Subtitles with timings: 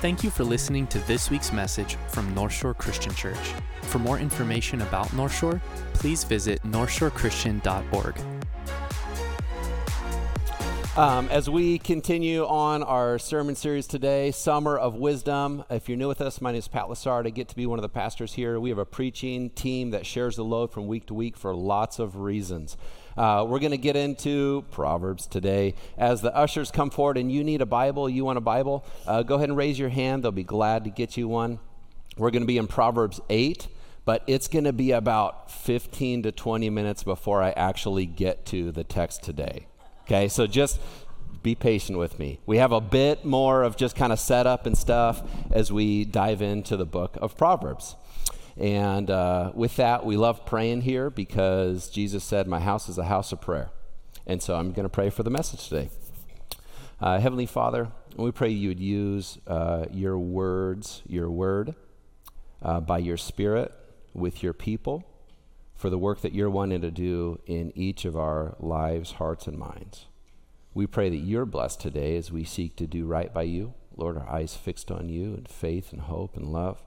[0.00, 3.52] Thank you for listening to this week's message from North Shore Christian Church.
[3.82, 5.60] For more information about North Shore,
[5.92, 8.18] please visit northshorechristian.org.
[10.96, 15.64] Um, as we continue on our sermon series today, Summer of Wisdom.
[15.68, 17.26] If you're new with us, my name is Pat Lassard.
[17.26, 18.58] I get to be one of the pastors here.
[18.58, 21.98] We have a preaching team that shares the load from week to week for lots
[21.98, 22.78] of reasons.
[23.16, 25.74] Uh, we're going to get into Proverbs today.
[25.98, 29.22] As the ushers come forward and you need a Bible, you want a Bible, uh,
[29.22, 30.24] go ahead and raise your hand.
[30.24, 31.58] They'll be glad to get you one.
[32.16, 33.68] We're going to be in Proverbs 8
[34.04, 38.72] but it's going to be about 15 to 20 minutes before I actually get to
[38.72, 39.66] the text today.
[40.02, 40.80] Okay, so just
[41.42, 42.40] be patient with me.
[42.46, 45.22] We have a bit more of just kind of setup and stuff
[45.52, 47.94] as we dive into the book of Proverbs.
[48.60, 53.04] And uh, with that, we love praying here because Jesus said, My house is a
[53.04, 53.70] house of prayer.
[54.26, 55.88] And so I'm going to pray for the message today.
[57.00, 61.74] Uh, Heavenly Father, we pray you would use uh, your words, your word,
[62.60, 63.72] uh, by your Spirit
[64.12, 65.06] with your people
[65.74, 69.58] for the work that you're wanting to do in each of our lives, hearts, and
[69.58, 70.04] minds.
[70.74, 73.72] We pray that you're blessed today as we seek to do right by you.
[73.96, 76.82] Lord, our eyes fixed on you in faith and hope and love.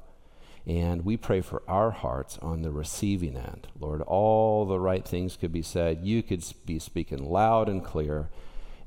[0.65, 3.67] And we pray for our hearts on the receiving end.
[3.79, 5.99] Lord, all the right things could be said.
[6.03, 8.29] You could be speaking loud and clear.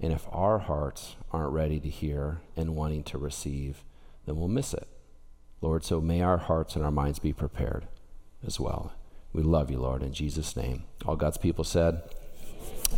[0.01, 3.85] And if our hearts aren't ready to hear and wanting to receive,
[4.25, 4.89] then we'll miss it.
[5.61, 7.87] Lord, so may our hearts and our minds be prepared
[8.47, 8.93] as well.
[9.35, 10.85] We love you, Lord, in Jesus' name.
[11.05, 12.03] All God's people said,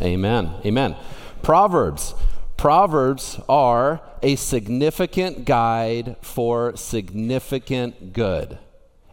[0.01, 0.53] Amen.
[0.65, 0.95] Amen.
[1.41, 2.13] Proverbs.
[2.55, 8.57] Proverbs are a significant guide for significant good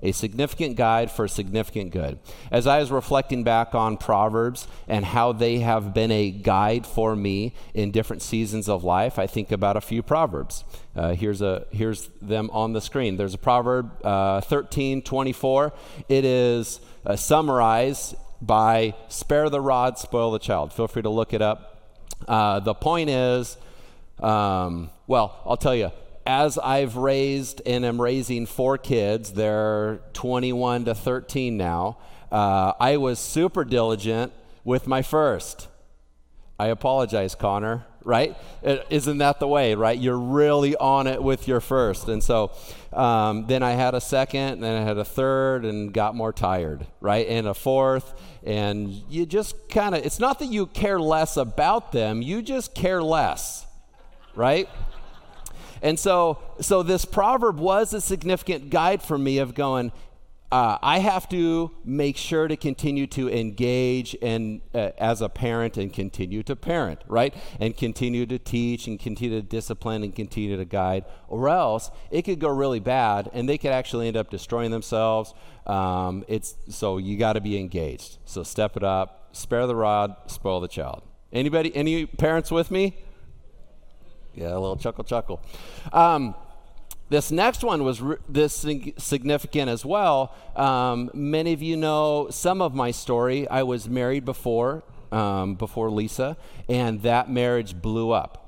[0.03, 2.19] a significant guide for significant good.
[2.51, 7.17] As I was reflecting back on Proverbs and how they have been a guide for
[7.17, 10.65] me in different seasons of life, I think about a few Proverbs.
[10.95, 13.17] Uh, here's, a, here's them on the screen.
[13.17, 15.73] There's a Proverb uh, 13 24.
[16.09, 20.73] It is uh, summarized by spare the rod, spoil the child.
[20.73, 21.73] Feel free to look it up.
[22.27, 23.57] Uh, the point is,
[24.21, 25.91] um, well, I'll tell you,
[26.27, 31.99] as I've raised and am raising four kids, they're 21 to 13 now,
[32.33, 34.33] uh, I was super diligent
[34.65, 35.69] with my first.
[36.59, 38.37] I apologize, Connor, right?
[38.63, 39.97] Isn't that the way, right?
[39.97, 42.09] You're really on it with your first.
[42.09, 42.51] And so
[42.93, 46.33] um, then I had a second, and then I had a third, and got more
[46.33, 47.27] tired, right?
[47.29, 48.15] And a fourth.
[48.43, 52.75] And you just kind of, it's not that you care less about them, you just
[52.75, 53.67] care less,
[54.35, 54.69] right?
[55.83, 59.93] And so, so this proverb was a significant guide for me of going,
[60.53, 65.77] uh, I have to make sure to continue to engage and uh, as a parent
[65.77, 67.35] and continue to parent, right?
[67.59, 72.23] And continue to teach and continue to discipline and continue to guide, or else it
[72.23, 75.35] could go really bad and they could actually end up destroying themselves.
[75.67, 78.19] Um, it's so you got to be engaged.
[78.25, 81.03] So step it up, spare the rod, spoil the child.
[81.33, 81.75] Anybody?
[81.75, 82.97] Any parents with me?
[84.37, 85.41] Yeah, a little chuckle, chuckle.
[85.93, 86.35] Um,
[87.09, 88.53] this next one was re- this
[88.99, 90.35] significant as well.
[90.55, 93.49] Um, many of you know some of my story.
[93.49, 96.37] I was married before, um, before Lisa,
[96.69, 98.43] and that marriage blew up.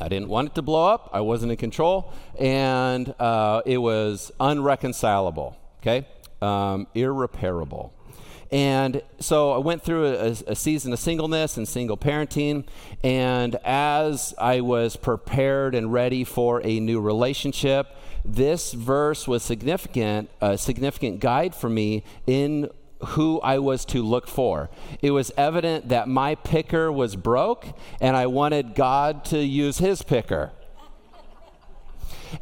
[0.00, 1.08] I didn't want it to blow up.
[1.12, 5.56] I wasn't in control, and uh, it was unreconcilable.
[5.80, 6.06] Okay,
[6.42, 7.92] um, irreparable.
[8.50, 12.64] And so I went through a, a, season of singleness and single parenting.
[13.02, 17.88] And as I was prepared and ready for a new relationship,
[18.24, 22.70] this verse was significant, a significant guide for me in
[23.04, 24.70] who I was to look for.
[25.02, 27.66] It was evident that my picker was broke,
[28.00, 30.52] and I wanted God to use his picker.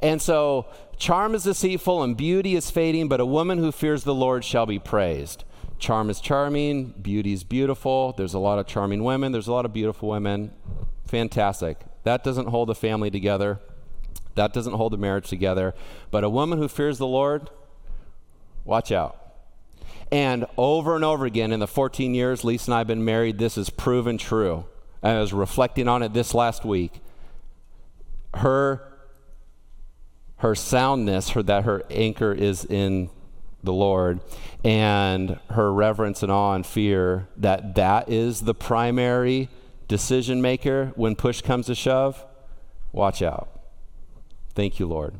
[0.00, 0.66] And so,
[0.96, 4.66] charm is deceitful and beauty is fading, but a woman who fears the Lord shall
[4.66, 5.44] be praised
[5.78, 8.12] charm is charming, beauty is beautiful.
[8.16, 10.52] There's a lot of charming women, there's a lot of beautiful women.
[11.06, 11.78] Fantastic.
[12.04, 13.60] That doesn't hold a family together.
[14.34, 15.74] That doesn't hold a marriage together.
[16.10, 17.50] But a woman who fears the Lord,
[18.64, 19.20] watch out.
[20.10, 23.38] And over and over again in the 14 years Lisa and I have been married,
[23.38, 24.66] this is proven true.
[25.02, 27.00] I was reflecting on it this last week.
[28.34, 28.90] Her
[30.38, 33.08] her soundness, her that her anchor is in
[33.64, 34.20] the Lord
[34.62, 39.48] and her reverence and awe and fear that that is the primary
[39.88, 42.24] decision maker when push comes to shove,
[42.92, 43.48] watch out.
[44.54, 45.14] Thank you, Lord.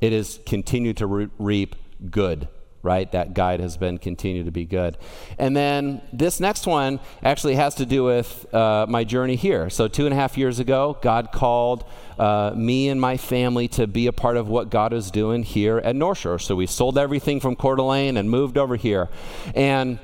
[0.00, 1.76] It has continued to re- reap
[2.10, 2.48] good
[2.84, 3.10] right?
[3.12, 4.98] That guide has been continued to be good.
[5.38, 9.70] And then this next one actually has to do with uh, my journey here.
[9.70, 11.84] So, two and a half years ago, God called
[12.18, 15.78] uh, me and my family to be a part of what God is doing here
[15.78, 16.38] at North Shore.
[16.38, 19.08] So, we sold everything from Coeur d'Alene and moved over here.
[19.54, 19.98] And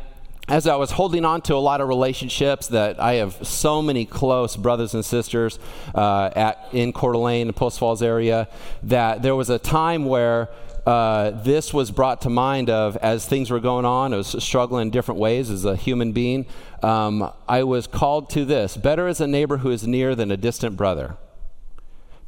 [0.48, 4.04] as I was holding on to a lot of relationships that I have so many
[4.04, 5.60] close brothers and sisters
[5.94, 8.48] uh, at in Coeur d'Alene Post Falls area,
[8.82, 10.48] that there was a time where
[10.90, 14.12] uh, this was brought to mind of as things were going on.
[14.12, 16.46] I was struggling in different ways as a human being.
[16.82, 20.36] Um, I was called to this: better is a neighbor who is near than a
[20.36, 21.16] distant brother.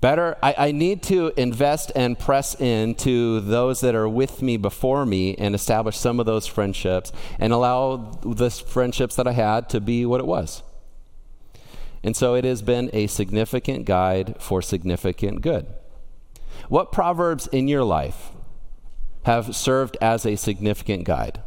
[0.01, 5.07] Better, I, I, need to invest and press into those that are with me before
[5.07, 9.81] me and establish some of those friendships and allow the friendships that I had to
[9.81, 10.63] be what it was.
[12.05, 15.67] And so it has been a significant guide for significant good.
[16.69, 18.31] What proverbs in your life
[19.25, 21.41] have served as a significant guide?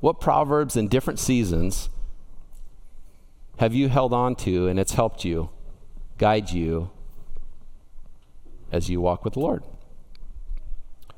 [0.00, 1.88] What proverbs in different seasons
[3.58, 5.50] have you held on to and it's helped you?
[6.20, 6.90] guide you
[8.70, 9.64] as you walk with the Lord.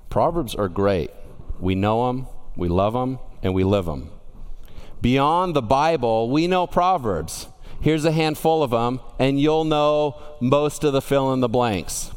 [0.08, 1.10] Proverbs are great.
[1.58, 4.10] We know them, we love them, and we live them.
[5.00, 7.48] Beyond the Bible, we know Proverbs.
[7.80, 12.12] Here's a handful of them, and you'll know most of the fill in the blanks.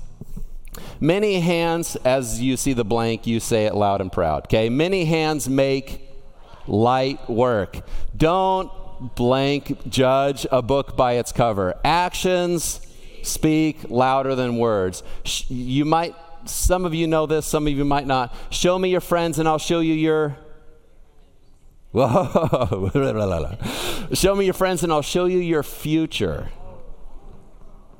[1.00, 4.46] Many hands, as you see the blank, you say it loud and proud.
[4.46, 4.70] Okay?
[4.70, 6.02] Many hands make
[6.68, 7.82] light work.
[8.16, 8.72] Don't
[9.16, 11.76] blank judge a book by its cover.
[11.84, 12.82] Actions
[13.24, 15.04] speak louder than words.
[15.48, 18.34] You might, some of you know this, some of you might not.
[18.50, 20.38] Show me your friends and I'll show you your.
[21.92, 22.90] Whoa.
[24.14, 26.50] show me your friends and I'll show you your future.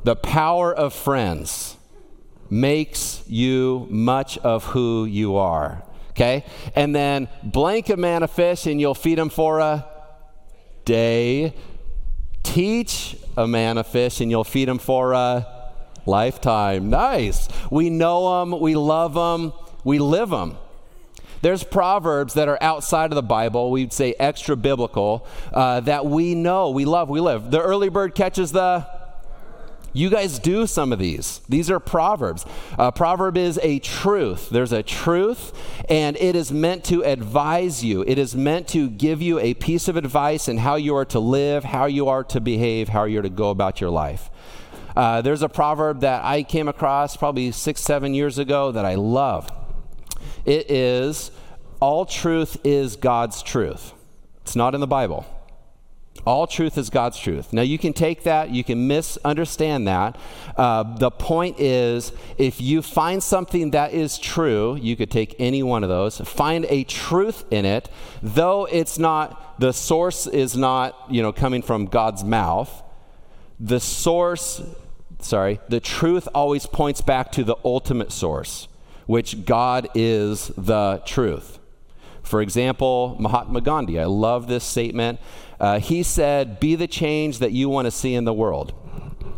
[0.04, 1.78] The power of friends
[2.50, 5.84] makes you much of who you are.
[6.12, 6.46] Okay?
[6.76, 9.86] And then blank a man a fish and you'll feed him for a
[10.86, 11.54] day.
[12.44, 15.46] Teach a man a fish and you'll feed him for a
[16.06, 16.90] lifetime.
[16.90, 17.50] Nice.
[17.70, 19.52] We know them, we love them,
[19.84, 20.58] we live them.
[21.42, 26.34] There's proverbs that are outside of the Bible, we'd say extra biblical, uh, that we
[26.34, 27.52] know, we love, we live.
[27.52, 28.88] The early bird catches the
[29.96, 31.40] you guys do some of these.
[31.48, 32.46] These are proverbs.
[32.78, 34.50] A proverb is a truth.
[34.50, 35.54] There's a truth,
[35.90, 38.04] and it is meant to advise you.
[38.06, 41.20] It is meant to give you a piece of advice in how you are to
[41.22, 44.30] live, how you are to behave, how you're to go about your life.
[44.98, 48.96] Uh, there's a proverb that I came across probably six, seven years ago that I
[48.96, 49.50] love.
[50.44, 51.32] It is,
[51.80, 53.94] All truth is God's truth.
[54.42, 55.26] It's not in the Bible.
[56.26, 57.54] All truth is God's truth.
[57.54, 60.18] Now, you can take that, you can misunderstand that.
[60.58, 65.62] Uh, the point is, if you find something that is true, you could take any
[65.62, 67.90] one of those, find a truth in it,
[68.24, 72.84] though it's not, the source is not, you know, coming from God's mouth.
[73.60, 74.64] The source,
[75.20, 78.68] sorry, the truth always points back to the ultimate source,
[79.06, 81.60] which God is the truth.
[82.26, 85.20] For example, Mahatma Gandhi, I love this statement.
[85.60, 88.74] Uh, he said, Be the change that you want to see in the world.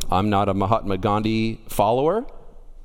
[0.09, 2.25] I'm not a Mahatma Gandhi follower.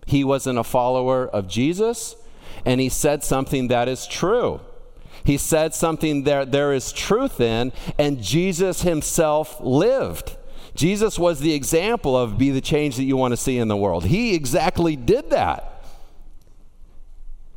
[0.06, 2.16] He wasn't a follower of Jesus,
[2.64, 4.60] and he said something that is true.
[5.25, 10.37] He said something that there is truth in, and Jesus himself lived.
[10.75, 13.76] Jesus was the example of be the change that you want to see in the
[13.76, 14.06] world.
[14.06, 15.84] He exactly did that.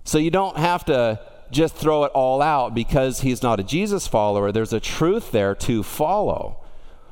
[0.04, 1.20] So you don't have to
[1.52, 4.52] just throw it all out because he's not a Jesus follower.
[4.52, 6.64] There's a truth there to follow.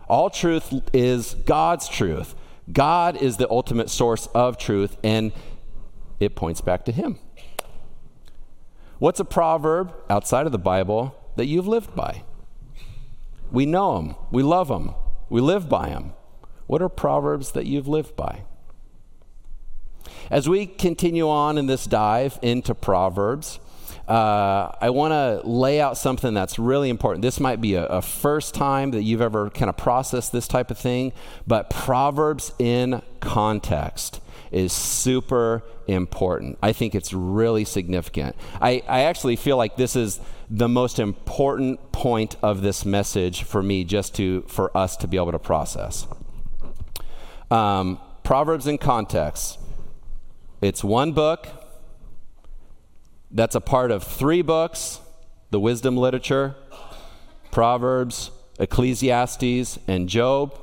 [0.07, 2.35] All truth is God's truth.
[2.71, 5.33] God is the ultimate source of truth, and
[6.19, 7.17] it points back to Him.
[8.99, 12.23] What's a proverb outside of the Bible that you've lived by?
[13.51, 14.95] We know them, we love them,
[15.29, 16.13] we live by them.
[16.67, 18.43] What are proverbs that you've lived by?
[20.31, 23.59] As we continue on in this dive into Proverbs,
[24.07, 27.21] uh, I want to lay out something that's really important.
[27.21, 30.71] This might be a, a first time that you've ever kind of processed this type
[30.71, 31.13] of thing,
[31.47, 34.19] but Proverbs in context
[34.51, 36.57] is super important.
[36.61, 38.35] I think it's really significant.
[38.61, 40.19] I, I actually feel like this is
[40.49, 45.17] the most important point of this message for me, just to for us to be
[45.17, 46.05] able to process.
[47.49, 49.59] Um, Proverbs in context.
[50.61, 51.47] It's one book
[53.33, 54.99] that's a part of three books
[55.51, 56.55] the wisdom literature,
[57.51, 60.59] Proverbs, Ecclesiastes, and Job.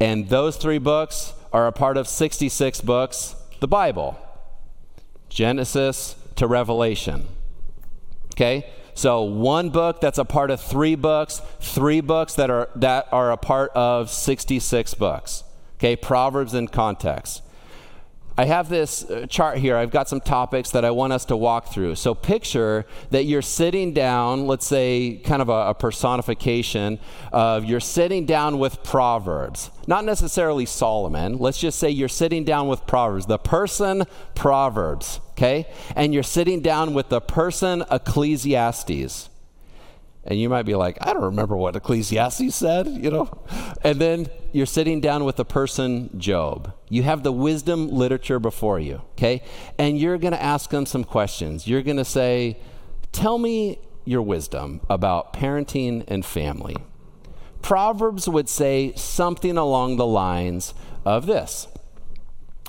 [0.00, 4.16] And those three books are a part of 66 books, the Bible
[5.28, 7.26] Genesis to Revelation.
[8.34, 8.70] Okay?
[8.94, 13.32] So one book that's a part of three books, three books that are that are
[13.32, 15.42] a part of 66 books.
[15.78, 15.96] Okay?
[15.96, 17.42] Proverbs in context.
[18.36, 19.76] I have this uh, chart here.
[19.76, 21.94] I've got some topics that I want us to walk through.
[21.94, 26.98] So picture that you're sitting down, let's say kind of a, a, personification
[27.32, 29.70] of you're sitting down with Proverbs.
[29.86, 31.38] Not necessarily Solomon.
[31.38, 34.02] Let's just say you're sitting down with Proverbs, the person
[34.34, 35.66] Proverbs, okay?
[35.94, 39.28] And you're sitting down with the person Ecclesiastes.
[40.26, 43.28] And you might be like, I don't remember what Ecclesiastes said, you know?
[43.82, 46.72] And then you're sitting down with the person Job.
[46.88, 49.42] You have the wisdom literature before you, okay?
[49.78, 51.66] And you're to ask them some questions.
[51.66, 52.58] You're to say,
[53.12, 56.76] Tell me your wisdom about parenting and family.
[57.62, 61.68] Proverbs would say something along the lines of this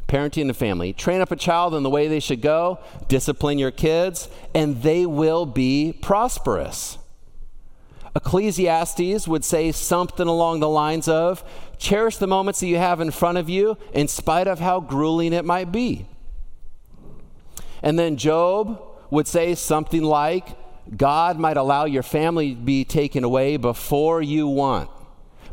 [0.08, 0.94] parenting and family.
[0.94, 5.06] Train up a child in the way they should go, discipline your kids, and they
[5.06, 6.98] will be prosperous.
[8.16, 11.44] Ecclesiastes would say something along the lines of
[11.78, 15.34] cherish the moments that you have in front of you in spite of how grueling
[15.34, 16.08] it might be.
[17.84, 20.58] And then Job would say something like
[20.96, 24.90] God might allow your family to be taken away before you want,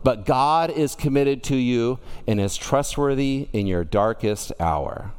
[0.05, 5.13] but God is committed to you and is trustworthy in your darkest hour.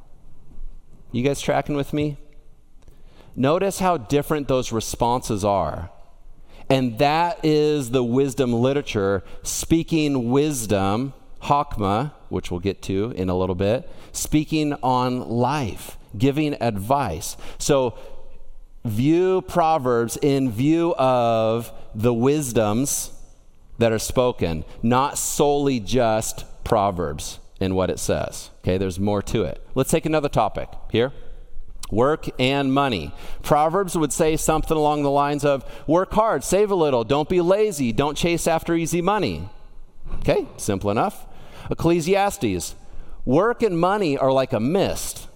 [1.11, 2.17] You guys tracking with me?
[3.35, 5.91] Notice how different those responses are.
[6.73, 11.13] And that is the wisdom literature, speaking wisdom,
[11.43, 17.37] Hakma, which we'll get to in a little bit, speaking on life, giving advice.
[17.59, 17.95] So
[18.83, 23.11] view Proverbs in view of the wisdoms
[23.77, 28.49] that are spoken, not solely just Proverbs in what it says.
[28.63, 29.63] Okay, there's more to it.
[29.75, 31.13] Let's take another topic here
[31.93, 33.13] work and money.
[33.41, 37.41] Proverbs would say something along the lines of work hard, save a little, don't be
[37.41, 39.49] lazy, don't chase after easy money.
[40.19, 41.25] Okay, simple enough.
[41.69, 42.75] Ecclesiastes,
[43.25, 45.27] work and money are like a mist.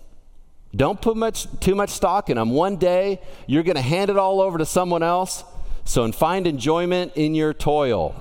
[0.75, 2.49] Don't put much too much stock in them.
[2.49, 5.43] One day you're going to hand it all over to someone else.
[5.85, 8.13] So and find enjoyment in your toil.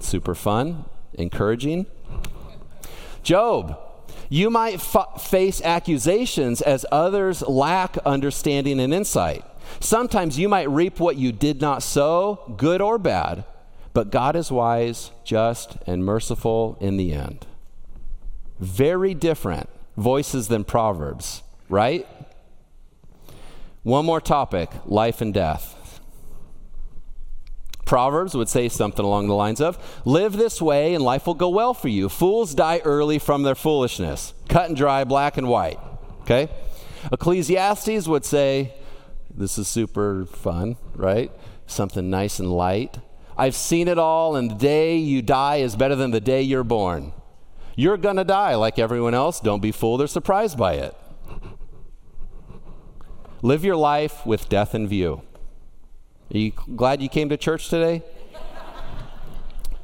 [0.00, 1.86] Super fun, encouraging.
[3.22, 3.78] Job,
[4.28, 9.44] you might face accusations as others lack understanding and insight.
[9.80, 13.44] Sometimes you might reap what you did not sow, good or bad,
[13.94, 17.46] but God is wise, just, and merciful in the end.
[18.58, 22.06] Very different voices than Proverbs, right?
[23.82, 25.77] One more topic life and death.
[27.88, 31.48] Proverbs would say something along the lines of Live this way and life will go
[31.48, 32.10] well for you.
[32.10, 34.34] Fools die early from their foolishness.
[34.46, 35.80] Cut and dry, black and white.
[36.20, 36.50] Okay?
[37.10, 38.74] Ecclesiastes would say,
[39.34, 41.32] This is super fun, right?
[41.66, 42.98] Something nice and light.
[43.38, 46.64] I've seen it all, and the day you die is better than the day you're
[46.64, 47.14] born.
[47.74, 49.40] You're going to die like everyone else.
[49.40, 50.94] Don't be fooled or surprised by it.
[53.40, 55.22] Live your life with death in view.
[56.32, 58.02] Are you glad you came to church today?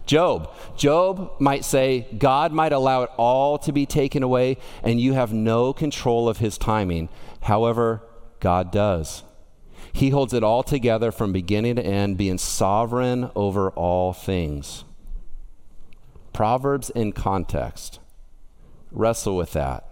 [0.06, 0.50] Job.
[0.76, 5.32] Job might say, God might allow it all to be taken away, and you have
[5.32, 7.08] no control of his timing.
[7.42, 8.02] However,
[8.40, 9.22] God does.
[9.92, 14.84] He holds it all together from beginning to end, being sovereign over all things.
[16.32, 18.00] Proverbs in context.
[18.90, 19.88] Wrestle with that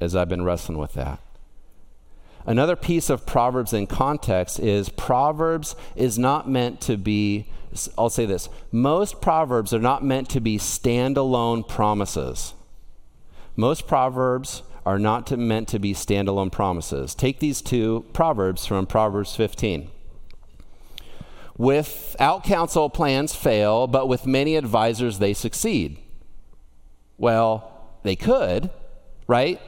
[0.00, 1.20] as I've been wrestling with that.
[2.46, 7.46] Another piece of Proverbs in context is Proverbs is not meant to be,
[7.96, 12.54] I'll say this, most Proverbs are not meant to be standalone promises.
[13.56, 17.14] Most Proverbs are not to, meant to be standalone promises.
[17.14, 19.90] Take these two Proverbs from Proverbs 15.
[21.56, 25.98] Without counsel, plans fail, but with many advisors, they succeed.
[27.16, 27.70] Well,
[28.02, 28.70] they could,
[29.28, 29.60] right?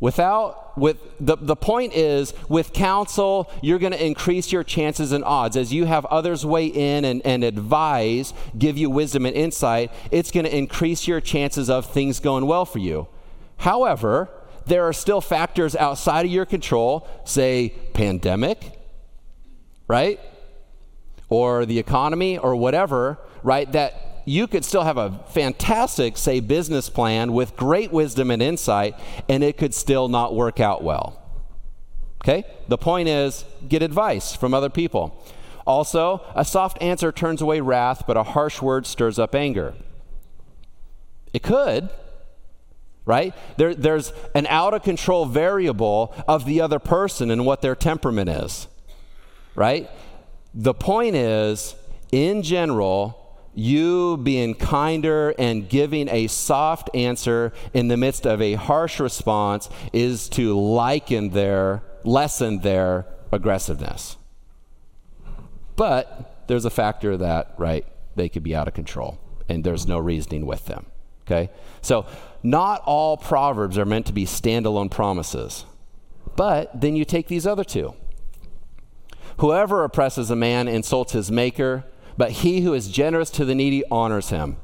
[0.00, 5.24] Without, with the, the point is, with counsel, you're going to increase your chances and
[5.24, 5.56] odds.
[5.56, 10.30] As you have others weigh in and, and advise, give you wisdom and insight, it's
[10.30, 13.08] going to increase your chances of things going well for you.
[13.58, 14.30] However,
[14.66, 18.78] there are still factors outside of your control, say pandemic,
[19.88, 20.20] right?
[21.28, 23.70] Or the economy or whatever, right?
[23.72, 28.94] That you could still have a fantastic, say, business plan with great wisdom and insight,
[29.28, 31.18] and it could still not work out well.
[32.22, 32.44] Okay?
[32.68, 35.24] The point is get advice from other people.
[35.66, 39.74] Also, a soft answer turns away wrath, but a harsh word stirs up anger.
[41.32, 41.88] It could,
[43.06, 43.34] right?
[43.56, 48.28] There, there's an out of control variable of the other person and what their temperament
[48.28, 48.68] is,
[49.54, 49.88] right?
[50.54, 51.74] The point is,
[52.12, 53.27] in general,
[53.58, 59.68] you being kinder and giving a soft answer in the midst of a harsh response
[59.92, 64.16] is to liken their, lessen their aggressiveness.
[65.74, 67.84] But there's a factor that, right,
[68.14, 70.86] they could be out of control and there's no reasoning with them.
[71.26, 71.50] Okay?
[71.82, 72.06] So,
[72.44, 75.64] not all proverbs are meant to be standalone promises.
[76.36, 77.94] But then you take these other two.
[79.38, 81.84] Whoever oppresses a man insults his maker,
[82.18, 84.58] but he who is generous to the needy honors him.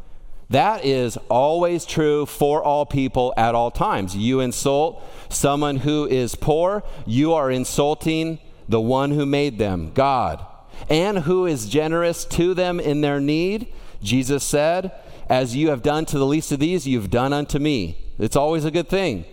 [0.50, 4.14] That is always true for all people at all times.
[4.14, 10.44] You insult someone who is poor, you are insulting the one who made them, God.
[10.90, 14.92] And who is generous to them in their need, Jesus said,
[15.28, 17.98] As you have done to the least of these, you've done unto me.
[18.18, 19.24] It's always a good thing.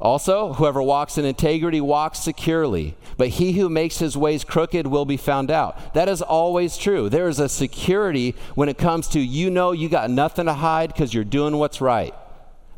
[0.00, 5.04] Also, whoever walks in integrity walks securely, but he who makes his ways crooked will
[5.04, 5.92] be found out.
[5.92, 7.10] That is always true.
[7.10, 10.94] There is a security when it comes to you know you got nothing to hide
[10.94, 12.14] because you're doing what's right.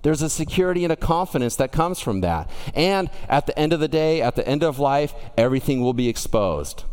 [0.02, 2.50] There's a security and a confidence that comes from that.
[2.74, 6.08] And at the end of the day, at the end of life, everything will be
[6.08, 6.84] exposed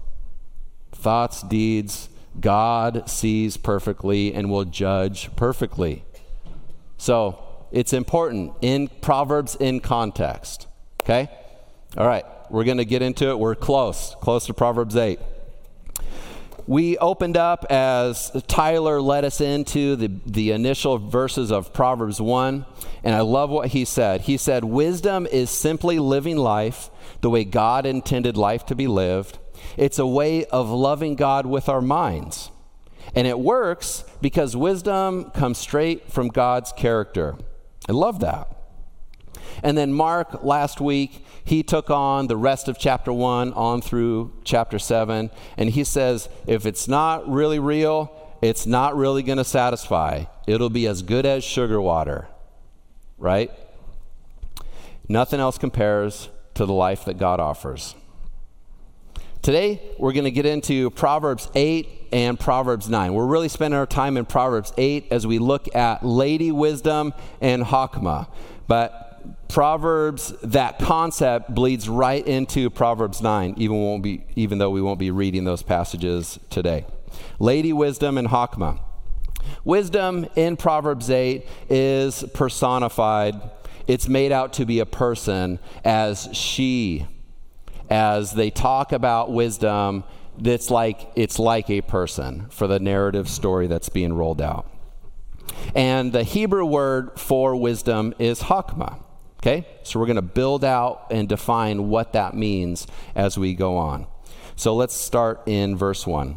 [0.92, 2.10] thoughts, deeds.
[2.40, 6.04] God sees perfectly and will judge perfectly.
[6.98, 10.68] So, it's important in Proverbs in context.
[11.04, 11.30] Okay?
[11.96, 13.40] All right, we're going to get into it.
[13.40, 15.20] We're close, close to Proverbs 8.
[16.68, 22.66] We opened up as Tyler led us into the, the initial verses of Proverbs 1,
[23.06, 24.22] and I love what he said.
[24.22, 26.90] He said, Wisdom is simply living life
[27.22, 29.40] the way God intended life to be lived.
[29.78, 32.52] It's a way of loving God with our minds.
[33.16, 37.38] And it works because wisdom comes straight from God's character.
[37.88, 38.57] I love that.
[39.64, 44.34] And then Mark last week, he took on the rest of chapter 1 on through
[44.44, 45.32] chapter 7.
[45.58, 48.12] And he says, if it's not really real,
[48.42, 50.26] it's not really going to satisfy.
[50.46, 52.28] It'll be as good as sugar water,
[53.18, 53.52] right?
[55.10, 57.96] Nothing else compares to the life that God offers.
[59.42, 63.14] Today, we're going to get into Proverbs 8 and Proverbs 9.
[63.14, 67.64] We're really spending our time in Proverbs 8 as we look at Lady Wisdom and
[67.64, 68.28] Hakma.
[68.68, 69.07] But
[69.48, 75.00] Proverbs, that concept bleeds right into Proverbs 9, even, won't be, even though we won't
[75.00, 76.86] be reading those passages today.
[77.40, 78.80] Lady Wisdom and Hakma.
[79.64, 83.36] Wisdom in Proverbs 8 is personified,
[83.88, 87.08] it's made out to be a person as she
[87.90, 90.04] as they talk about wisdom
[90.38, 94.70] that's like it's like a person for the narrative story that's being rolled out.
[95.74, 99.02] And the Hebrew word for wisdom is hakma.
[99.48, 99.66] Okay?
[99.84, 104.06] So we're going to build out and define what that means as we go on.
[104.58, 106.36] So let's start in verse 1.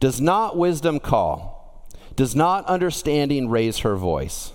[0.00, 1.86] Does not wisdom call?
[2.14, 4.52] Does not understanding raise her voice?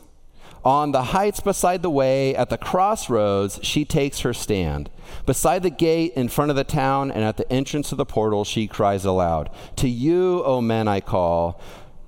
[0.65, 4.89] On the heights beside the way, at the crossroads, she takes her stand.
[5.27, 8.43] Beside the gate in front of the town and at the entrance of the portal,
[8.43, 11.61] she cries aloud To you, O men, I call,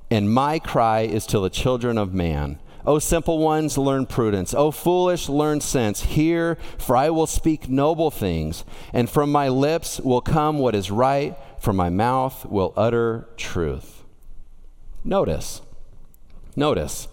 [0.10, 2.60] and my cry is to the children of man.
[2.86, 4.54] O simple ones, learn prudence.
[4.54, 6.02] O foolish, learn sense.
[6.02, 10.91] Hear, for I will speak noble things, and from my lips will come what is
[10.91, 14.04] right, from my mouth will utter truth.
[15.04, 15.62] Notice,
[16.56, 17.08] notice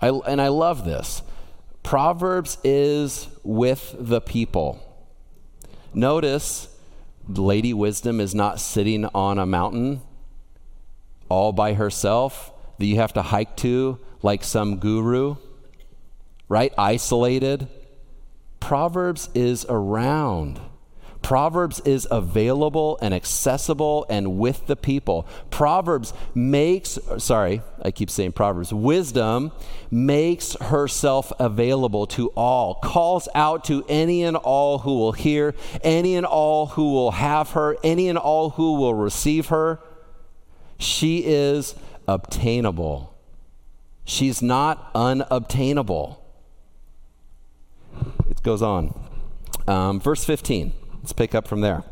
[0.00, 1.22] I, and I love this.
[1.82, 4.80] Proverbs is with the people.
[5.92, 6.68] Notice,
[7.28, 10.02] Lady Wisdom is not sitting on a mountain
[11.28, 15.36] all by herself that you have to hike to like some guru,
[16.48, 16.72] right?
[16.78, 17.68] Isolated.
[18.60, 20.60] Proverbs is around.
[21.24, 25.26] Proverbs is available and accessible and with the people.
[25.48, 29.50] Proverbs makes, sorry, I keep saying Proverbs, wisdom
[29.90, 36.14] makes herself available to all, calls out to any and all who will hear, any
[36.14, 39.80] and all who will have her, any and all who will receive her.
[40.78, 41.74] She is
[42.06, 43.14] obtainable.
[44.04, 46.22] She's not unobtainable.
[48.30, 48.98] It goes on.
[49.66, 50.72] Um, verse 15.
[50.98, 51.84] Let's pick up from there.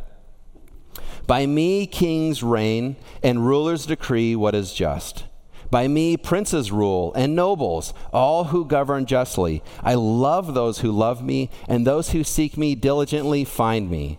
[1.26, 5.24] By me, kings reign, and rulers decree what is just.
[5.70, 9.62] By me, princes rule, and nobles, all who govern justly.
[9.82, 14.18] I love those who love me, and those who seek me diligently find me.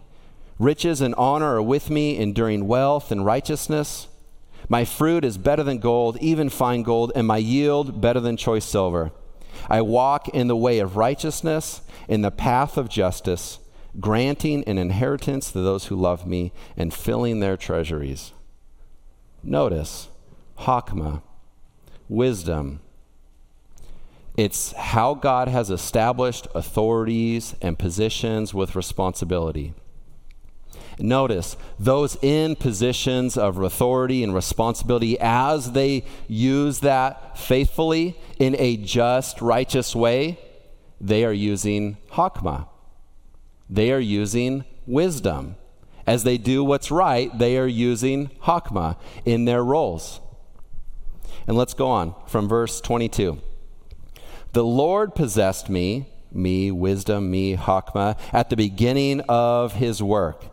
[0.58, 4.08] Riches and honor are with me, enduring wealth and righteousness.
[4.74, 8.66] My fruit is better than gold, even fine gold, and my yield better than choice
[8.66, 9.12] silver.
[9.70, 13.60] I walk in the way of righteousness, in the path of justice,
[14.00, 18.32] granting an inheritance to those who love me and filling their treasuries.
[19.44, 20.10] Notice,
[20.62, 21.22] Hakma,
[22.10, 22.80] wisdom.
[24.36, 29.76] It's how God has established authorities and positions with responsibility.
[31.00, 38.78] Notice those in positions of authority and responsibility, as they use that faithfully in a
[38.78, 40.40] just, righteous way,
[41.02, 42.68] they are using Hakma.
[43.70, 45.56] They are using wisdom.
[46.06, 50.20] As they do what's right, they are using Hakma in their roles.
[51.48, 53.42] And let's go on from verse 22.
[54.54, 60.53] The Lord possessed me, me, wisdom, me, Hakma, at the beginning of his work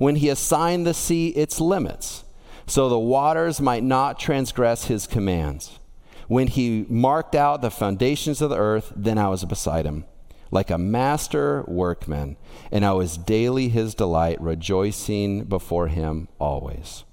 [0.00, 2.24] when he assigned the sea its limits,
[2.66, 5.78] so the waters might not transgress his commands.
[6.26, 10.06] When he marked out the foundations of the earth, then I was beside him,
[10.50, 12.38] like a master workman,
[12.72, 17.04] and I was daily his delight, rejoicing before him always.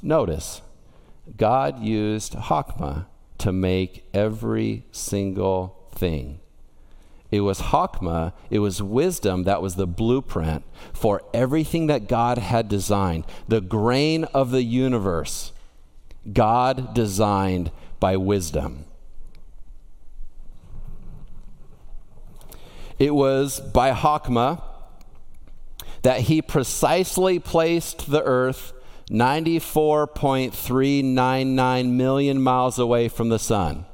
[0.00, 0.62] Notice,
[1.36, 3.06] God used Hakma
[3.38, 6.38] to make every single thing.
[7.30, 12.68] It was Hakma, it was wisdom that was the blueprint for everything that God had
[12.68, 13.24] designed.
[13.46, 15.52] The grain of the universe,
[16.32, 18.84] God designed by wisdom.
[22.98, 24.60] It was by Hakma
[26.02, 28.72] that he precisely placed the earth
[29.10, 33.84] 94.399 million miles away from the sun.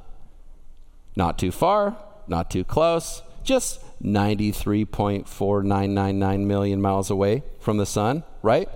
[1.15, 1.97] Not too far,
[2.27, 8.69] not too close, just 93.4999 million miles away from the sun, right?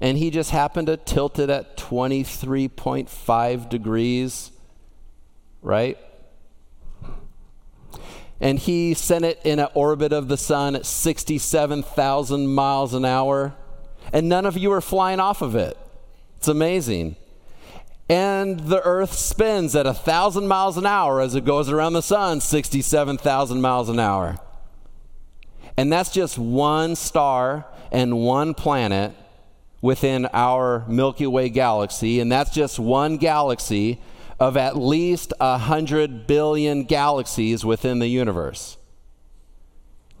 [0.00, 4.50] And he just happened to tilt it at 23.5 degrees,
[5.62, 5.98] right?
[8.40, 13.54] And he sent it in an orbit of the sun at 67,000 miles an hour.
[14.12, 15.76] And none of you are flying off of it.
[16.36, 17.16] It's amazing
[18.08, 22.02] and the earth spins at a thousand miles an hour as it goes around the
[22.02, 24.38] sun 67,000 miles an hour.
[25.76, 29.12] And that's just one star and one planet
[29.82, 34.00] within our Milky Way galaxy, and that's just one galaxy
[34.38, 38.76] of at least a hundred billion galaxies within the universe.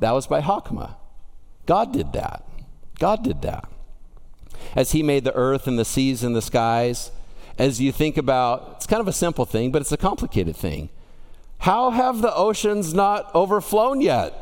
[0.00, 0.96] That was by Hakma.
[1.66, 2.44] God did that.
[2.98, 3.68] God did that.
[4.74, 7.10] As He made the earth and the seas and the skies,
[7.58, 10.90] as you think about it's kind of a simple thing, but it's a complicated thing.
[11.58, 14.34] How have the oceans not overflown yet?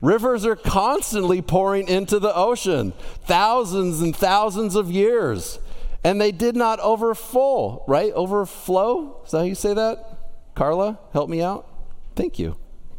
[0.00, 2.92] Rivers are constantly pouring into the ocean,
[3.24, 5.58] thousands and thousands of years,
[6.04, 8.12] and they did not overflow, right?
[8.12, 9.22] Overflow?
[9.24, 10.18] Is that how you say that?
[10.54, 11.66] Carla, help me out.
[12.14, 12.56] Thank you.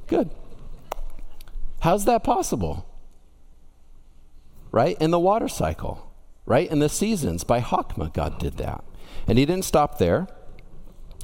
[0.08, 0.30] Good.
[1.82, 2.86] How's that possible?
[4.72, 4.98] Right?
[5.00, 6.12] In the water cycle,
[6.46, 6.70] right?
[6.70, 7.44] In the seasons.
[7.44, 8.84] By Hakma, God did that.
[9.30, 10.28] And he didn't stop there.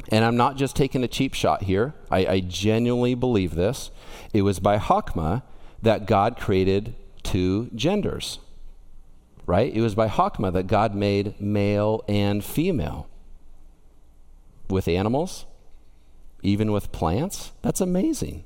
[0.09, 1.95] And I'm not just taking a cheap shot here.
[2.11, 3.89] I, I genuinely believe this.
[4.31, 5.41] It was by Hakma
[5.81, 8.37] that God created two genders,
[9.47, 9.73] right?
[9.73, 13.07] It was by Hakma that God made male and female.
[14.69, 15.45] With animals,
[16.43, 18.43] even with plants, that's amazing.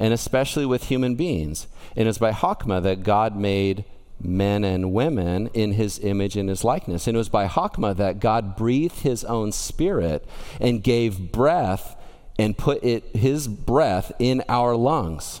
[0.00, 1.68] And especially with human beings.
[1.96, 3.84] And it's by Hakma that God made
[4.20, 7.06] men and women in his image and his likeness.
[7.06, 10.26] And it was by Hakma that God breathed his own spirit
[10.60, 11.96] and gave breath
[12.38, 15.40] and put it, his breath in our lungs.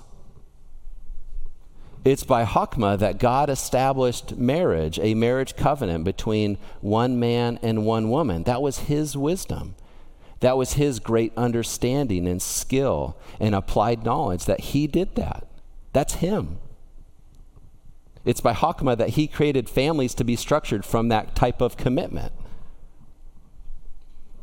[2.04, 8.10] It's by Hakma that God established marriage, a marriage covenant between one man and one
[8.10, 8.42] woman.
[8.42, 9.74] That was his wisdom.
[10.40, 15.46] That was his great understanding and skill and applied knowledge that he did that.
[15.94, 16.58] That's him.
[18.24, 22.32] It's by Hakma that he created families to be structured from that type of commitment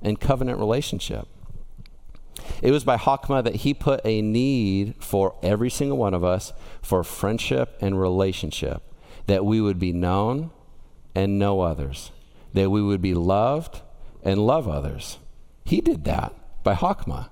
[0.01, 1.27] and covenant relationship.
[2.61, 6.53] It was by Hakma that he put a need for every single one of us
[6.81, 8.81] for friendship and relationship,
[9.27, 10.51] that we would be known
[11.15, 12.11] and know others,
[12.53, 13.81] that we would be loved
[14.23, 15.17] and love others.
[15.65, 17.29] He did that by Hakma.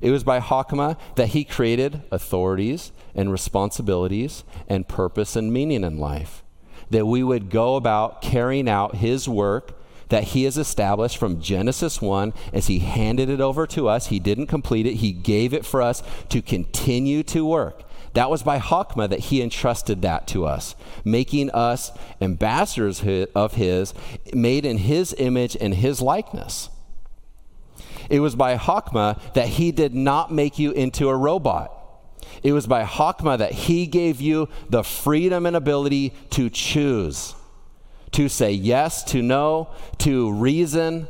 [0.00, 5.98] It was by Hakma that he created authorities and responsibilities and purpose and meaning in
[5.98, 6.42] life.
[6.90, 9.72] That we would go about carrying out his work
[10.08, 14.06] that he has established from Genesis 1 as he handed it over to us.
[14.06, 17.82] He didn't complete it, he gave it for us to continue to work.
[18.12, 23.04] That was by Hakma that he entrusted that to us, making us ambassadors
[23.34, 23.92] of his,
[24.32, 26.70] made in his image and his likeness.
[28.08, 31.72] It was by Hakma that he did not make you into a robot.
[32.42, 37.34] It was by Hakma that he gave you the freedom and ability to choose
[38.12, 41.06] to say yes, to no, to reason,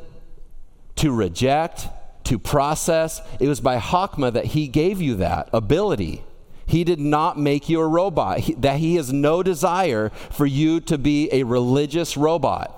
[0.96, 1.86] to reject,
[2.24, 3.20] to process.
[3.38, 6.24] It was by Hakma that he gave you that ability.
[6.66, 10.80] He did not make you a robot, he, that he has no desire for you
[10.80, 12.74] to be a religious robot.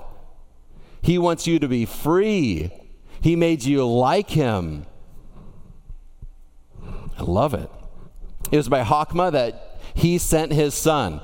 [1.01, 2.71] He wants you to be free.
[3.21, 4.85] He made you like him.
[7.17, 7.69] I love it.
[8.51, 11.21] It was by Hakma that he sent his son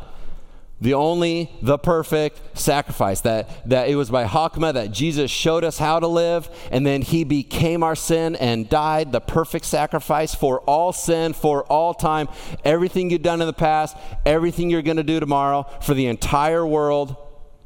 [0.82, 3.22] the only, the perfect sacrifice.
[3.22, 7.02] That, that it was by Hakma that Jesus showed us how to live, and then
[7.02, 12.28] he became our sin and died, the perfect sacrifice for all sin, for all time.
[12.64, 16.66] Everything you've done in the past, everything you're going to do tomorrow, for the entire
[16.66, 17.16] world,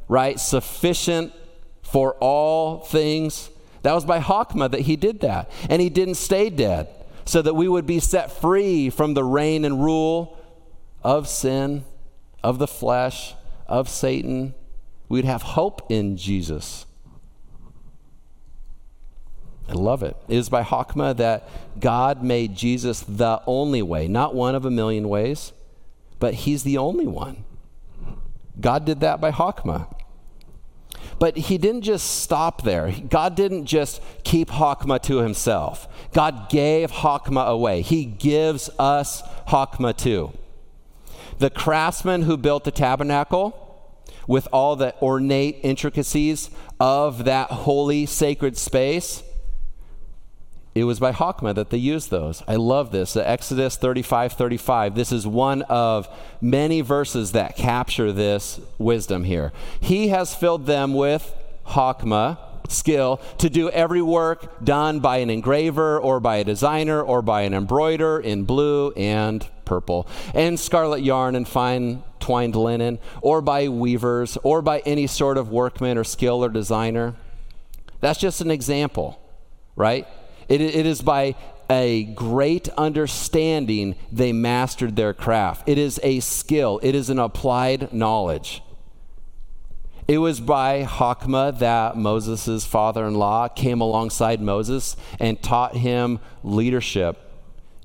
[0.08, 0.40] right?
[0.40, 1.34] Sufficient
[1.82, 3.50] for all things.
[3.82, 5.50] That was by Hakma that he did that.
[5.70, 6.88] And he didn't stay dead,
[7.26, 10.38] so that we would be set free from the reign and rule
[11.04, 11.84] of sin
[12.44, 13.36] of the flesh,
[13.68, 14.54] of Satan.
[15.08, 16.86] We'd have hope in Jesus.
[19.68, 20.16] I love it.
[20.28, 21.48] It is by Hakma that
[21.80, 25.54] God made Jesus the only way, not one of a million ways,
[26.20, 27.46] but He's the only one.
[28.60, 29.94] God did that by Hakma.
[31.20, 32.94] But He didn't just stop there.
[33.10, 35.88] God didn't just keep Hakma to Himself.
[36.14, 37.82] God gave Hakma away.
[37.82, 40.32] He gives us Hakma too.
[41.38, 43.66] The craftsman who built the tabernacle,
[44.28, 49.24] with all the ornate intricacies of that holy, sacred space,
[50.80, 52.42] it was by Hakma that they used those.
[52.48, 53.16] I love this.
[53.16, 54.96] Exodus 35 35.
[54.96, 56.08] This is one of
[56.42, 59.52] many verses that capture this wisdom here.
[59.80, 61.36] He has filled them with
[61.68, 62.38] Hakma,
[62.70, 67.42] skill, to do every work done by an engraver or by a designer or by
[67.42, 73.68] an embroiderer in blue and purple, and scarlet yarn and fine twined linen, or by
[73.68, 77.16] weavers, or by any sort of workman or skill or designer.
[78.02, 79.20] That's just an example,
[79.76, 80.08] right?
[80.50, 81.36] It, it is by
[81.70, 85.70] a great understanding they mastered their craft.
[85.70, 88.64] It is a skill, it is an applied knowledge.
[90.08, 96.18] It was by Hakma that Moses' father in law came alongside Moses and taught him
[96.44, 97.20] leadership,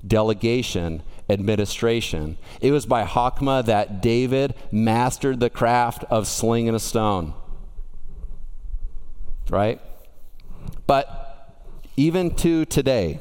[0.05, 2.39] delegation, administration.
[2.61, 7.35] It was by Hakma that David mastered the craft of slinging a stone.
[9.51, 9.79] Right?
[10.87, 11.24] But
[11.97, 13.19] even to today,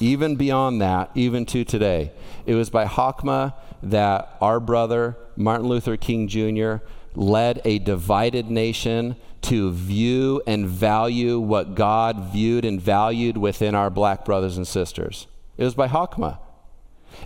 [0.00, 2.12] even beyond that, even to today,
[2.46, 6.76] it was by Hakma that our brother, Martin Luther King Jr.,
[7.14, 13.90] led a divided nation to view and value what God viewed and valued within our
[13.90, 15.26] black brothers and sisters.
[15.56, 16.38] It was by Hakma.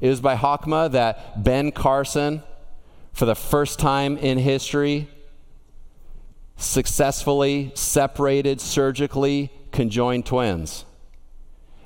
[0.00, 2.42] It was by Hakma that Ben Carson,
[3.12, 5.08] for the first time in history,
[6.56, 10.84] successfully separated surgically conjoined twins.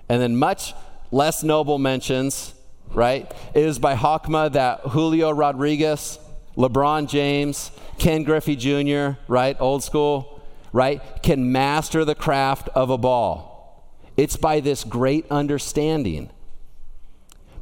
[0.09, 0.75] And then much
[1.11, 2.55] less noble mentions,
[2.92, 3.33] right?
[3.55, 6.18] It is by Hakma that Julio Rodriguez,
[6.57, 9.57] LeBron James, Ken Griffey Jr., right?
[9.61, 11.01] Old school, right?
[11.22, 13.88] Can master the craft of a ball.
[14.16, 16.31] It's by this great understanding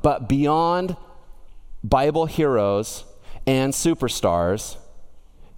[0.05, 0.99] but beyond
[1.83, 3.05] Bible heroes
[3.47, 4.77] and superstars,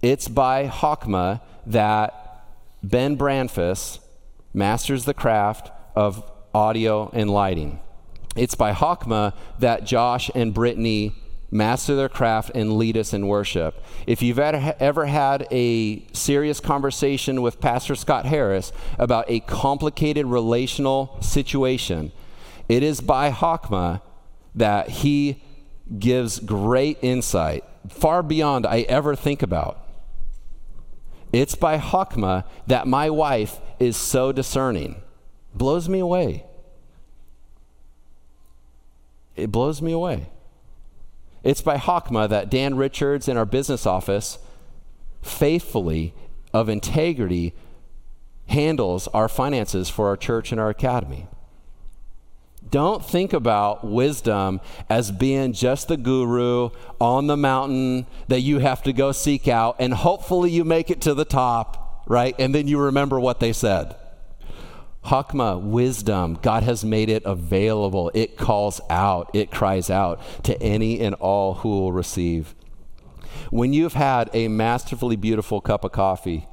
[0.01, 2.45] it's by Hakma that
[2.81, 3.99] Ben Branfus
[4.57, 7.79] masters the craft of audio and lighting.
[8.35, 11.13] It's by Hakma that Josh and Brittany
[11.51, 13.81] master their craft and lead us in worship.
[14.07, 21.17] If you've ever had a serious conversation with Pastor Scott Harris about a complicated relational
[21.21, 22.11] situation,
[22.67, 24.01] it is by Hakma
[24.55, 25.41] that he
[25.99, 29.86] gives great insight, far beyond I ever think about.
[31.37, 34.95] It's by Hakma that my wife is so discerning.
[35.53, 36.45] Blows me away.
[39.35, 40.29] It blows me away.
[41.43, 44.39] It's by Hakma that Dan Richards in our business office
[45.21, 46.15] faithfully,
[46.53, 47.53] of integrity,
[48.47, 51.27] handles our finances for our church and our academy.
[52.69, 58.83] Don't think about wisdom as being just the guru on the mountain that you have
[58.83, 62.35] to go seek out, and hopefully you make it to the top, right?
[62.39, 63.95] And then you remember what they said.
[65.05, 68.11] Hakma, wisdom, God has made it available.
[68.13, 72.53] It calls out, it cries out to any and all who will receive.
[73.49, 76.47] When you've had a masterfully beautiful cup of coffee,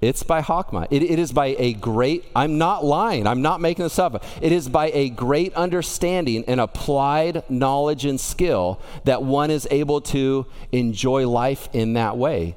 [0.00, 0.86] it's by Hakma.
[0.90, 4.22] It, it is by a great, I'm not lying, I'm not making this up.
[4.42, 10.02] It is by a great understanding and applied knowledge and skill that one is able
[10.02, 12.56] to enjoy life in that way.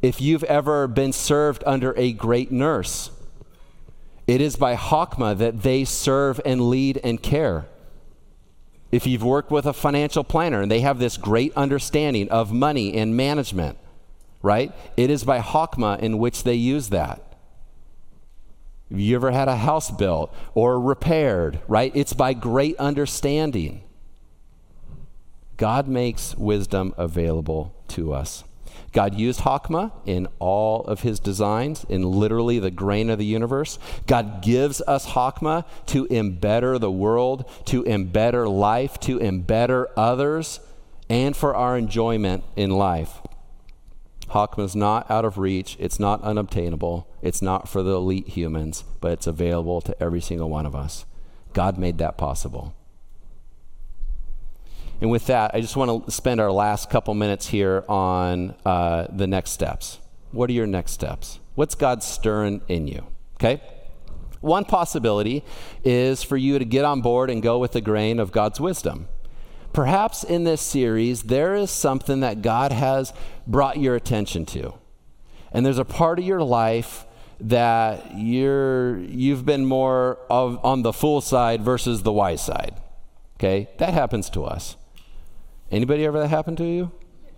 [0.00, 3.10] If you've ever been served under a great nurse,
[4.26, 7.66] it is by Hakma that they serve and lead and care.
[8.90, 12.94] If you've worked with a financial planner and they have this great understanding of money
[12.94, 13.76] and management,
[14.44, 14.72] right?
[14.94, 17.22] It is by Hakma in which they use that.
[18.90, 21.90] Have you ever had a house built or repaired, right?
[21.94, 23.82] It's by great understanding.
[25.56, 28.44] God makes wisdom available to us.
[28.92, 33.78] God used Hakma in all of his designs, in literally the grain of the universe.
[34.06, 40.60] God gives us Hakma to embetter the world, to embetter life, to embetter others,
[41.08, 43.20] and for our enjoyment in life.
[44.30, 48.84] Hakma is not out of reach, it's not unobtainable, it's not for the elite humans,
[49.00, 51.04] but it's available to every single one of us.
[51.52, 52.74] God made that possible.
[55.00, 59.06] And with that, I just want to spend our last couple minutes here on uh,
[59.10, 59.98] the next steps.
[60.32, 61.40] What are your next steps?
[61.54, 63.06] What's God stirring in you?
[63.36, 63.60] Okay?
[64.40, 65.44] One possibility
[65.84, 69.08] is for you to get on board and go with the grain of God's wisdom
[69.74, 73.12] perhaps in this series, there is something that God has
[73.46, 74.72] brought your attention to.
[75.52, 77.04] And there's a part of your life
[77.40, 82.80] that you're, you've been more of, on the fool side versus the wise side.
[83.36, 83.68] Okay?
[83.78, 84.76] That happens to us.
[85.70, 86.92] Anybody ever that happened to you?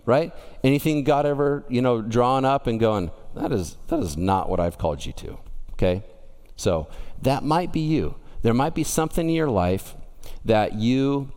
[0.05, 0.31] Right?
[0.63, 4.59] Anything God ever, you know, drawn up and going, that is, that is not what
[4.59, 5.37] I've called you to.
[5.73, 6.03] Okay?
[6.55, 6.87] So
[7.21, 8.15] that might be you.
[8.43, 9.95] There might be something in your life
[10.45, 11.33] that you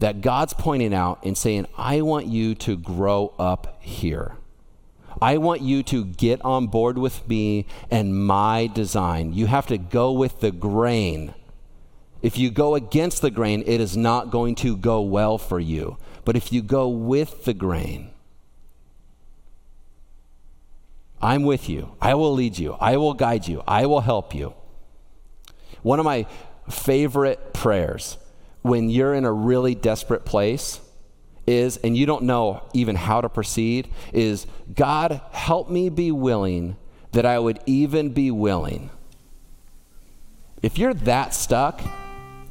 [0.00, 4.32] that God's pointing out and saying, I want you to grow up here.
[5.20, 9.34] I want you to get on board with me and my design.
[9.34, 11.34] You have to go with the grain.
[12.22, 15.98] If you go against the grain, it is not going to go well for you.
[16.24, 18.10] But if you go with the grain,
[21.20, 21.94] I'm with you.
[22.00, 22.72] I will lead you.
[22.80, 23.62] I will guide you.
[23.68, 24.54] I will help you.
[25.82, 26.26] One of my
[26.70, 28.16] favorite prayers
[28.62, 30.80] when you're in a really desperate place
[31.46, 36.76] is, and you don't know even how to proceed, is God, help me be willing
[37.12, 38.90] that I would even be willing.
[40.62, 41.80] If you're that stuck,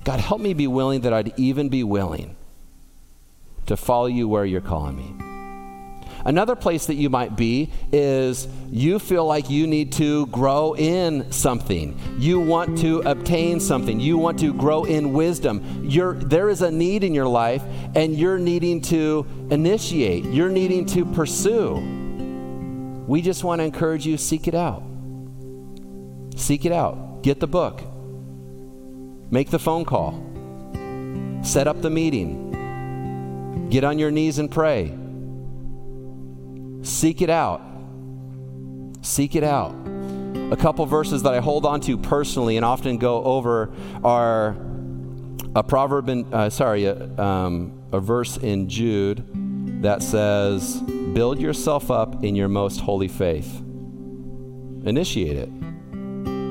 [0.04, 2.36] God, help me be willing that I'd even be willing
[3.68, 5.29] to follow you where you're calling me.
[6.26, 11.32] Another place that you might be is you feel like you need to grow in
[11.32, 11.98] something.
[12.18, 14.00] You want to obtain something.
[14.00, 15.84] You want to grow in wisdom.
[15.84, 17.64] You're, there is a need in your life,
[17.96, 21.76] and you're needing to initiate, you're needing to pursue.
[23.08, 24.84] We just want to encourage you seek it out.
[26.36, 27.24] Seek it out.
[27.24, 27.82] Get the book.
[29.32, 30.24] Make the phone call.
[31.44, 33.68] Set up the meeting.
[33.70, 34.99] Get on your knees and pray
[36.82, 37.62] Seek it out.
[39.02, 39.76] Seek it out.
[40.52, 43.72] A couple verses that I hold on to personally and often go over
[44.04, 44.56] are
[45.56, 49.24] a proverb in, uh, sorry, a, um, a verse in Jude
[49.82, 50.82] that says,
[51.14, 53.62] Build yourself up in your most holy faith.
[54.86, 55.50] Initiate it.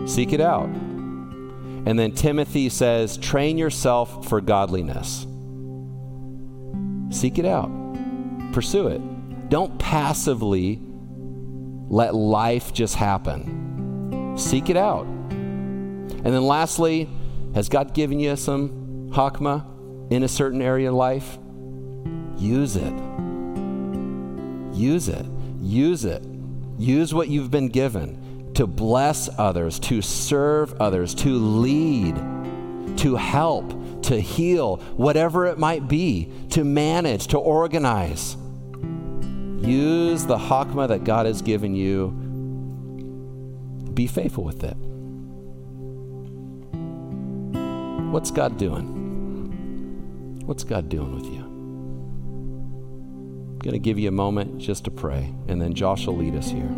[0.08, 0.68] Seek it out.
[0.68, 5.26] And then Timothy says, Train yourself for godliness.
[7.10, 7.70] Seek it out.
[8.52, 9.00] Pursue it.
[9.48, 10.80] Don't passively
[11.88, 14.34] let life just happen.
[14.36, 15.06] Seek it out.
[15.06, 17.08] And then lastly,
[17.54, 19.64] has God given you some hakma
[20.10, 21.38] in a certain area of life?
[22.36, 22.92] Use it.
[24.74, 25.26] Use it.
[25.60, 26.24] Use it.
[26.78, 32.16] Use what you've been given to bless others, to serve others, to lead,
[32.98, 38.36] to help, to heal, whatever it might be, to manage, to organize.
[39.60, 42.10] Use the hakma that God has given you.
[43.94, 44.76] Be faithful with it.
[48.12, 48.98] What's God doing?
[50.46, 51.40] What's God doing with you?
[53.58, 56.34] I'm going to give you a moment just to pray, and then Josh will lead
[56.34, 56.70] us here.